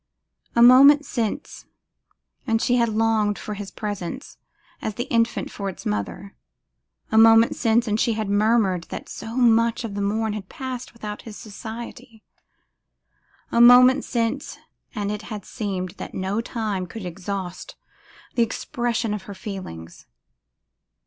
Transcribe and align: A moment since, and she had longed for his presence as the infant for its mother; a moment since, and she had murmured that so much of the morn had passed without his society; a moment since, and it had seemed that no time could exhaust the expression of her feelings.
A 0.55 0.63
moment 0.63 1.05
since, 1.05 1.67
and 2.47 2.59
she 2.59 2.77
had 2.77 2.89
longed 2.89 3.37
for 3.37 3.53
his 3.53 3.69
presence 3.69 4.39
as 4.81 4.95
the 4.95 5.03
infant 5.13 5.51
for 5.51 5.69
its 5.69 5.85
mother; 5.85 6.35
a 7.11 7.19
moment 7.19 7.55
since, 7.55 7.87
and 7.87 7.99
she 7.99 8.13
had 8.13 8.27
murmured 8.27 8.85
that 8.89 9.07
so 9.07 9.35
much 9.37 9.83
of 9.83 9.93
the 9.93 10.01
morn 10.01 10.33
had 10.33 10.49
passed 10.49 10.93
without 10.93 11.21
his 11.21 11.37
society; 11.37 12.23
a 13.51 13.61
moment 13.61 14.03
since, 14.03 14.57
and 14.95 15.11
it 15.11 15.21
had 15.21 15.45
seemed 15.45 15.91
that 15.99 16.15
no 16.15 16.41
time 16.41 16.87
could 16.87 17.05
exhaust 17.05 17.75
the 18.33 18.41
expression 18.41 19.13
of 19.13 19.21
her 19.29 19.35
feelings. 19.35 20.07